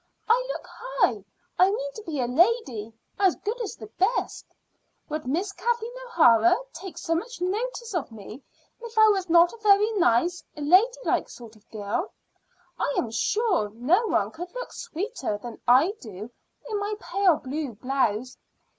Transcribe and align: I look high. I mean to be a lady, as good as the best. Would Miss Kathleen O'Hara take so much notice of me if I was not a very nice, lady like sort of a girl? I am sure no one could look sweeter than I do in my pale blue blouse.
I 0.27 0.47
look 0.51 0.65
high. 0.67 1.23
I 1.59 1.69
mean 1.69 1.93
to 1.93 2.01
be 2.01 2.19
a 2.19 2.25
lady, 2.25 2.91
as 3.19 3.35
good 3.35 3.61
as 3.61 3.75
the 3.75 3.85
best. 3.85 4.47
Would 5.09 5.27
Miss 5.27 5.51
Kathleen 5.51 5.93
O'Hara 6.07 6.57
take 6.73 6.97
so 6.97 7.13
much 7.13 7.39
notice 7.39 7.93
of 7.93 8.11
me 8.11 8.41
if 8.79 8.97
I 8.97 9.09
was 9.09 9.29
not 9.29 9.53
a 9.53 9.59
very 9.61 9.91
nice, 9.91 10.43
lady 10.57 10.87
like 11.05 11.29
sort 11.29 11.55
of 11.55 11.65
a 11.65 11.71
girl? 11.71 12.11
I 12.79 12.95
am 12.97 13.11
sure 13.11 13.69
no 13.75 14.07
one 14.07 14.31
could 14.31 14.51
look 14.55 14.73
sweeter 14.73 15.37
than 15.37 15.61
I 15.67 15.91
do 16.01 16.31
in 16.67 16.79
my 16.79 16.95
pale 16.99 17.35
blue 17.35 17.73
blouse. 17.73 18.39